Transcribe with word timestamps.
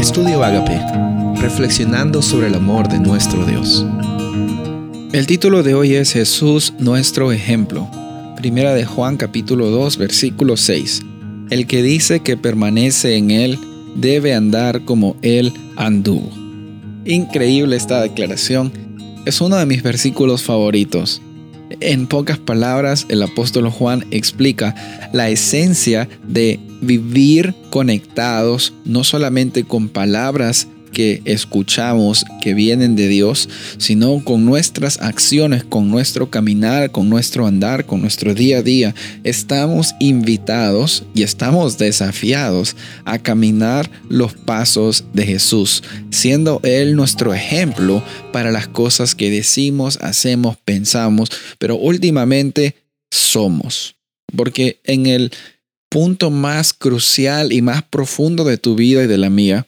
Estudio 0.00 0.42
Agape, 0.42 0.80
reflexionando 1.42 2.22
sobre 2.22 2.46
el 2.46 2.54
amor 2.54 2.88
de 2.88 2.98
nuestro 2.98 3.44
Dios. 3.44 3.84
El 5.12 5.26
título 5.26 5.62
de 5.62 5.74
hoy 5.74 5.94
es 5.94 6.12
Jesús 6.14 6.72
nuestro 6.78 7.32
ejemplo. 7.32 7.86
Primera 8.34 8.72
de 8.72 8.86
Juan 8.86 9.18
capítulo 9.18 9.68
2 9.68 9.98
versículo 9.98 10.56
6. 10.56 11.02
El 11.50 11.66
que 11.66 11.82
dice 11.82 12.20
que 12.20 12.38
permanece 12.38 13.18
en 13.18 13.30
él 13.30 13.58
debe 13.94 14.34
andar 14.34 14.86
como 14.86 15.16
él 15.20 15.52
anduvo. 15.76 16.30
Increíble 17.04 17.76
esta 17.76 18.00
declaración. 18.00 18.72
Es 19.26 19.42
uno 19.42 19.56
de 19.56 19.66
mis 19.66 19.82
versículos 19.82 20.42
favoritos. 20.42 21.20
En 21.80 22.06
pocas 22.06 22.38
palabras, 22.38 23.04
el 23.10 23.22
apóstol 23.22 23.68
Juan 23.68 24.06
explica 24.10 24.74
la 25.12 25.28
esencia 25.28 26.08
de 26.26 26.58
vivir 26.80 27.54
conectados 27.70 28.72
no 28.84 29.04
solamente 29.04 29.64
con 29.64 29.88
palabras 29.88 30.68
que 30.92 31.22
escuchamos 31.24 32.24
que 32.42 32.54
vienen 32.54 32.96
de 32.96 33.08
Dios, 33.08 33.48
sino 33.78 34.22
con 34.24 34.44
nuestras 34.44 35.00
acciones, 35.00 35.64
con 35.64 35.90
nuestro 35.90 36.30
caminar, 36.30 36.90
con 36.90 37.08
nuestro 37.08 37.46
andar, 37.46 37.86
con 37.86 38.00
nuestro 38.00 38.34
día 38.34 38.58
a 38.58 38.62
día. 38.62 38.94
Estamos 39.24 39.94
invitados 40.00 41.04
y 41.14 41.22
estamos 41.22 41.78
desafiados 41.78 42.76
a 43.04 43.18
caminar 43.18 43.90
los 44.08 44.34
pasos 44.34 45.04
de 45.12 45.26
Jesús, 45.26 45.82
siendo 46.10 46.60
Él 46.62 46.96
nuestro 46.96 47.34
ejemplo 47.34 48.02
para 48.32 48.50
las 48.50 48.68
cosas 48.68 49.14
que 49.14 49.30
decimos, 49.30 49.98
hacemos, 50.02 50.56
pensamos, 50.64 51.30
pero 51.58 51.76
últimamente 51.76 52.76
somos. 53.10 53.96
Porque 54.36 54.80
en 54.84 55.06
el 55.06 55.32
punto 55.90 56.30
más 56.30 56.72
crucial 56.72 57.52
y 57.52 57.60
más 57.60 57.82
profundo 57.82 58.44
de 58.44 58.56
tu 58.56 58.76
vida 58.76 59.02
y 59.02 59.06
de 59.06 59.18
la 59.18 59.28
mía, 59.28 59.66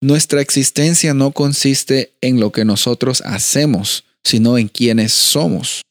nuestra 0.00 0.40
existencia 0.40 1.14
no 1.14 1.30
consiste 1.30 2.12
en 2.20 2.40
lo 2.40 2.50
que 2.50 2.64
nosotros 2.64 3.22
hacemos, 3.24 4.04
sino 4.24 4.58
en 4.58 4.68
quienes 4.68 5.12
somos. 5.12 5.82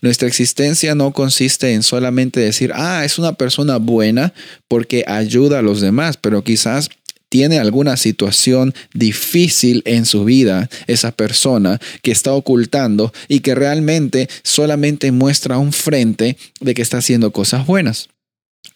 Nuestra 0.00 0.28
existencia 0.28 0.94
no 0.94 1.12
consiste 1.12 1.72
en 1.72 1.82
solamente 1.82 2.40
decir, 2.40 2.72
ah, 2.74 3.04
es 3.04 3.18
una 3.18 3.32
persona 3.32 3.78
buena 3.78 4.32
porque 4.68 5.04
ayuda 5.06 5.58
a 5.58 5.62
los 5.62 5.80
demás, 5.80 6.16
pero 6.16 6.44
quizás 6.44 6.90
tiene 7.28 7.58
alguna 7.58 7.96
situación 7.96 8.74
difícil 8.92 9.82
en 9.86 10.06
su 10.06 10.24
vida, 10.24 10.68
esa 10.86 11.10
persona 11.10 11.80
que 12.02 12.12
está 12.12 12.32
ocultando 12.32 13.12
y 13.26 13.40
que 13.40 13.54
realmente 13.54 14.28
solamente 14.42 15.10
muestra 15.10 15.58
un 15.58 15.72
frente 15.72 16.36
de 16.60 16.74
que 16.74 16.82
está 16.82 16.98
haciendo 16.98 17.32
cosas 17.32 17.66
buenas. 17.66 18.08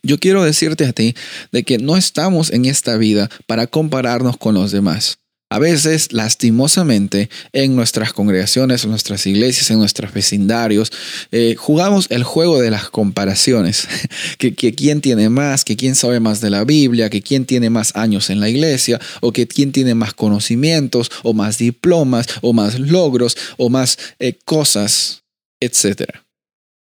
Yo 0.09 0.19
quiero 0.19 0.43
decirte 0.43 0.87
a 0.87 0.95
ti 0.95 1.15
de 1.53 1.65
que 1.65 1.77
no 1.77 1.99
estamos 1.99 2.51
en 2.51 2.65
esta 2.65 2.97
vida 2.97 3.29
para 3.47 3.67
compararnos 3.67 4.39
con 4.39 4.55
los 4.55 4.73
demás. 4.73 5.19
A 5.51 5.59
veces, 5.59 6.15
lastimosamente, 6.15 7.29
en 7.53 7.77
nuestras 7.77 8.15
congregaciones, 8.15 8.85
en 8.85 8.91
nuestras 8.91 9.27
iglesias, 9.27 9.71
en 9.71 9.79
nuestros 9.79 10.15
vecindarios, 10.15 10.93
eh, 11.31 11.57
jugamos 11.59 12.07
el 12.11 12.23
juego 12.23 12.59
de 12.59 12.71
las 12.71 12.89
comparaciones. 12.89 13.87
que, 14.39 14.55
quién 14.55 15.03
tiene 15.03 15.29
más, 15.29 15.67
que 15.67 15.77
quién 15.77 15.95
sabe 15.95 16.21
más 16.21 16.41
de 16.41 16.49
la 16.49 16.65
Biblia, 16.65 17.11
que 17.11 17.21
quién 17.21 17.45
tiene 17.45 17.69
más 17.69 17.95
años 17.95 18.31
en 18.31 18.41
la 18.41 18.49
iglesia, 18.49 18.99
o 19.21 19.33
que 19.33 19.47
quién 19.47 19.73
tiene 19.73 19.95
más 19.95 20.15
conocimientos, 20.15 21.11
o 21.23 21.35
más 21.35 21.59
diplomas, 21.59 22.29
o 22.41 22.55
más 22.55 22.79
logros, 22.79 23.37
o 23.59 23.69
más 23.69 23.99
eh, 24.19 24.39
cosas, 24.47 25.23
etcétera. 25.61 26.28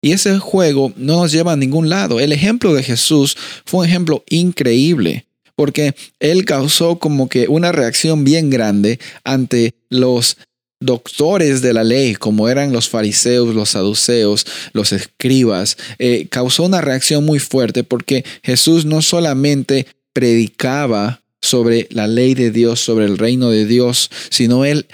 Y 0.06 0.12
ese 0.12 0.38
juego 0.38 0.94
no 0.98 1.22
nos 1.22 1.32
lleva 1.32 1.54
a 1.54 1.58
ningún 1.58 1.90
lado. 1.90 2.20
El 2.20 2.32
ejemplo 2.32 2.76
de 2.76 2.84
Jesús 2.84 3.36
fue 3.66 3.80
un 3.80 3.86
ejemplo 3.88 4.24
increíble 4.30 5.26
porque 5.56 5.96
él 6.20 6.46
causó 6.46 7.00
como 7.00 7.28
que 7.28 7.48
una 7.48 7.72
reacción 7.72 8.24
bien 8.24 8.52
grande 8.52 9.00
ante 9.24 9.74
los 9.90 10.38
doctores 10.80 11.64
de 11.64 11.74
la 11.74 11.84
ley, 11.84 12.14
como 12.14 12.50
eran 12.50 12.72
los 12.72 12.88
fariseos, 12.88 13.56
los 13.56 13.70
saduceos, 13.70 14.46
los 14.74 14.92
escribas, 14.92 15.76
eh, 15.98 16.28
causó 16.30 16.66
una 16.66 16.82
reacción 16.82 17.26
muy 17.26 17.40
fuerte 17.40 17.84
porque 17.84 18.24
Jesús 18.44 18.86
no 18.86 19.02
solamente 19.02 19.88
predicaba 20.14 21.24
sobre 21.42 21.88
la 21.90 22.06
ley 22.06 22.36
de 22.36 22.52
Dios, 22.52 22.80
sobre 22.80 23.06
el 23.06 23.18
reino 23.18 23.50
de 23.50 23.66
Dios, 23.66 24.12
sino 24.30 24.66
él 24.66 24.86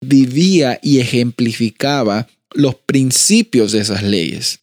vivía 0.00 0.78
y 0.80 1.00
ejemplificaba 1.00 2.28
los 2.52 2.74
principios 2.74 3.72
de 3.72 3.80
esas 3.80 4.02
leyes. 4.02 4.60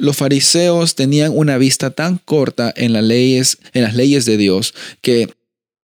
Los 0.00 0.16
fariseos 0.16 0.94
tenían 0.94 1.32
una 1.34 1.58
vista 1.58 1.90
tan 1.90 2.18
corta 2.18 2.72
en 2.74 2.92
las 2.92 3.04
leyes, 3.04 3.58
en 3.74 3.82
las 3.82 3.94
leyes 3.94 4.24
de 4.24 4.36
Dios 4.36 4.74
que 5.02 5.28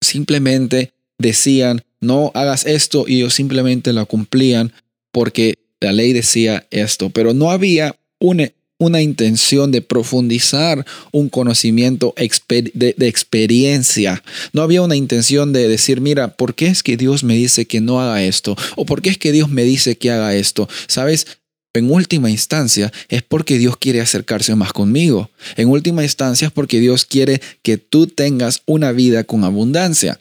simplemente 0.01 0.93
decían, 1.19 1.83
no 2.01 2.31
hagas 2.35 2.65
esto 2.67 3.05
y 3.07 3.17
ellos 3.17 3.35
simplemente 3.35 3.93
lo 3.93 4.07
cumplían 4.07 4.73
porque 5.13 5.55
la 5.81 5.93
ley 5.93 6.13
decía 6.13 6.67
esto, 6.71 7.11
pero 7.11 7.35
no 7.35 7.51
había 7.51 7.97
una, 8.19 8.51
una 8.79 9.03
intención 9.03 9.71
de 9.73 9.83
profundizar 9.83 10.87
un 11.13 11.29
conocimiento 11.29 12.15
de, 12.49 12.95
de, 12.97 13.09
experiencia. 13.09 14.23
No 14.53 14.63
había 14.63 14.83
una 14.83 14.97
intención 14.97 15.53
de 15.53 15.69
decir, 15.69 16.01
mira, 16.01 16.37
¿por 16.37 16.55
qué 16.55 16.67
es 16.67 16.83
que 16.83 16.97
Dios 16.97 17.25
me 17.25 17.35
dice 17.35 17.67
que 17.67 17.81
no 17.81 18.01
haga 18.01 18.25
esto? 18.25 18.57
¿O 18.77 18.87
por 18.87 19.03
qué 19.03 19.11
es 19.11 19.19
que 19.19 19.33
Dios 19.33 19.51
me 19.51 19.65
dice 19.65 19.99
que 19.99 20.11
haga 20.11 20.35
esto? 20.35 20.69
¿Sabes? 20.87 21.27
En 21.75 21.91
última 21.91 22.31
instancia 22.31 22.93
es 23.09 23.23
porque 23.23 23.59
Dios 23.59 23.77
quiere 23.77 24.01
acercarse 24.01 24.55
más 24.55 24.73
conmigo. 24.73 25.31
En 25.57 25.69
última 25.69 26.03
instancia 26.03 26.47
es 26.47 26.53
porque 26.53 26.81
Dios 26.81 27.05
quiere 27.05 27.41
que 27.63 27.77
tú 27.77 28.07
tengas 28.07 28.63
una 28.67 28.93
vida 28.93 29.25
con 29.25 29.45
abundancia. 29.45 30.19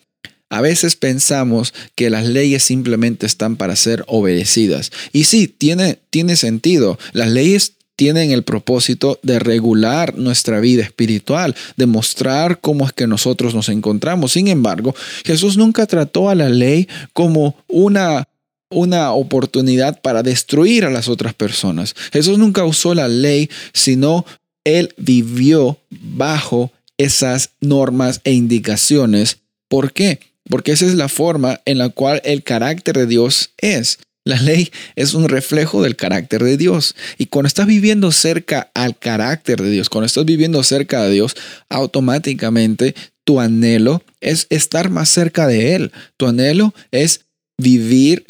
A 0.49 0.61
veces 0.61 0.95
pensamos 0.95 1.73
que 1.95 2.09
las 2.09 2.25
leyes 2.25 2.63
simplemente 2.63 3.25
están 3.25 3.57
para 3.57 3.75
ser 3.75 4.03
obedecidas. 4.07 4.91
Y 5.11 5.25
sí, 5.25 5.47
tiene, 5.47 5.99
tiene 6.09 6.35
sentido. 6.37 6.97
Las 7.11 7.29
leyes 7.29 7.73
tienen 7.97 8.31
el 8.31 8.43
propósito 8.43 9.19
de 9.23 9.39
regular 9.39 10.17
nuestra 10.17 10.59
vida 10.59 10.83
espiritual, 10.83 11.55
de 11.75 11.87
mostrar 11.87 12.61
cómo 12.61 12.85
es 12.85 12.93
que 12.93 13.07
nosotros 13.07 13.55
nos 13.55 13.69
encontramos. 13.69 14.33
Sin 14.33 14.47
embargo, 14.47 14.95
Jesús 15.25 15.57
nunca 15.57 15.85
trató 15.87 16.29
a 16.29 16.35
la 16.35 16.47
ley 16.47 16.87
como 17.11 17.55
una 17.67 18.26
una 18.69 19.11
oportunidad 19.13 20.01
para 20.01 20.23
destruir 20.23 20.85
a 20.85 20.89
las 20.89 21.07
otras 21.07 21.33
personas. 21.33 21.95
Jesús 22.11 22.37
nunca 22.37 22.65
usó 22.65 22.93
la 22.93 23.07
ley, 23.07 23.49
sino 23.73 24.25
él 24.63 24.93
vivió 24.97 25.79
bajo 25.89 26.71
esas 26.97 27.51
normas 27.61 28.21
e 28.23 28.33
indicaciones. 28.33 29.37
¿Por 29.69 29.93
qué? 29.93 30.19
Porque 30.49 30.71
esa 30.71 30.85
es 30.85 30.95
la 30.95 31.09
forma 31.09 31.61
en 31.65 31.77
la 31.77 31.89
cual 31.89 32.21
el 32.25 32.43
carácter 32.43 32.97
de 32.97 33.07
Dios 33.07 33.51
es. 33.57 33.99
La 34.27 34.41
ley 34.41 34.71
es 34.97 35.13
un 35.13 35.29
reflejo 35.29 35.81
del 35.81 35.95
carácter 35.95 36.43
de 36.43 36.57
Dios. 36.57 36.95
Y 37.17 37.27
cuando 37.27 37.47
estás 37.47 37.65
viviendo 37.65 38.11
cerca 38.11 38.69
al 38.73 38.97
carácter 38.97 39.61
de 39.61 39.69
Dios, 39.69 39.89
cuando 39.89 40.05
estás 40.05 40.25
viviendo 40.25 40.61
cerca 40.63 41.03
de 41.03 41.11
Dios, 41.11 41.35
automáticamente 41.69 42.93
tu 43.23 43.39
anhelo 43.39 44.03
es 44.19 44.47
estar 44.49 44.89
más 44.89 45.07
cerca 45.07 45.47
de 45.47 45.75
Él. 45.75 45.91
Tu 46.17 46.27
anhelo 46.27 46.73
es 46.91 47.21
vivir 47.57 48.25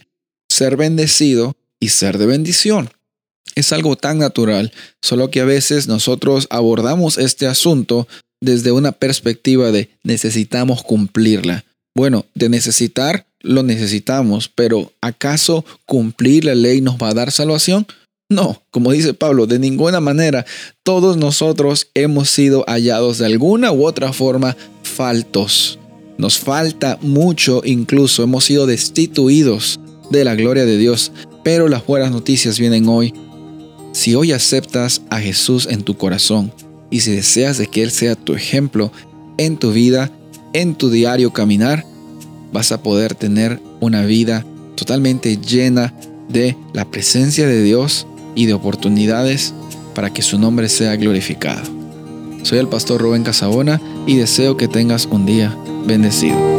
ser 0.57 0.75
bendecido 0.75 1.55
y 1.79 1.89
ser 1.89 2.17
de 2.17 2.25
bendición. 2.25 2.89
Es 3.55 3.71
algo 3.73 3.95
tan 3.95 4.17
natural, 4.17 4.71
solo 5.01 5.29
que 5.29 5.41
a 5.41 5.45
veces 5.45 5.87
nosotros 5.87 6.47
abordamos 6.49 7.17
este 7.17 7.45
asunto 7.47 8.07
desde 8.41 8.71
una 8.71 8.91
perspectiva 8.91 9.71
de 9.71 9.89
necesitamos 10.03 10.83
cumplirla. 10.83 11.63
Bueno, 11.95 12.25
de 12.33 12.49
necesitar 12.49 13.27
lo 13.41 13.61
necesitamos, 13.61 14.49
pero 14.49 14.91
¿acaso 14.99 15.63
cumplir 15.85 16.45
la 16.45 16.55
ley 16.55 16.81
nos 16.81 16.97
va 16.97 17.09
a 17.09 17.13
dar 17.13 17.31
salvación? 17.31 17.85
No, 18.29 18.61
como 18.71 18.91
dice 18.91 19.13
Pablo, 19.13 19.45
de 19.45 19.59
ninguna 19.59 20.01
manera. 20.01 20.45
Todos 20.83 21.17
nosotros 21.17 21.87
hemos 21.93 22.29
sido 22.29 22.65
hallados 22.67 23.19
de 23.19 23.27
alguna 23.27 23.71
u 23.71 23.85
otra 23.85 24.11
forma 24.11 24.57
faltos. 24.83 25.79
Nos 26.17 26.39
falta 26.39 26.97
mucho, 27.01 27.61
incluso 27.63 28.23
hemos 28.23 28.45
sido 28.45 28.65
destituidos 28.65 29.79
de 30.09 30.23
la 30.23 30.35
gloria 30.35 30.65
de 30.65 30.77
Dios. 30.77 31.11
Pero 31.43 31.67
las 31.67 31.85
buenas 31.85 32.11
noticias 32.11 32.59
vienen 32.59 32.87
hoy. 32.87 33.13
Si 33.91 34.15
hoy 34.15 34.31
aceptas 34.31 35.01
a 35.09 35.19
Jesús 35.19 35.67
en 35.69 35.83
tu 35.83 35.97
corazón 35.97 36.51
y 36.89 36.99
si 36.99 37.11
deseas 37.11 37.57
de 37.57 37.67
que 37.67 37.83
Él 37.83 37.91
sea 37.91 38.15
tu 38.15 38.33
ejemplo 38.33 38.91
en 39.37 39.57
tu 39.57 39.71
vida, 39.71 40.11
en 40.53 40.75
tu 40.75 40.89
diario 40.89 41.31
caminar, 41.31 41.85
vas 42.51 42.71
a 42.71 42.81
poder 42.81 43.15
tener 43.15 43.59
una 43.79 44.05
vida 44.05 44.45
totalmente 44.75 45.37
llena 45.37 45.93
de 46.29 46.55
la 46.73 46.85
presencia 46.89 47.47
de 47.47 47.63
Dios 47.63 48.07
y 48.35 48.45
de 48.45 48.53
oportunidades 48.53 49.53
para 49.95 50.13
que 50.13 50.21
su 50.21 50.37
nombre 50.37 50.69
sea 50.69 50.95
glorificado. 50.95 51.63
Soy 52.43 52.59
el 52.59 52.67
pastor 52.67 53.01
Rubén 53.01 53.23
Casabona 53.23 53.81
y 54.05 54.15
deseo 54.15 54.55
que 54.55 54.67
tengas 54.67 55.07
un 55.07 55.25
día 55.25 55.57
bendecido. 55.85 56.56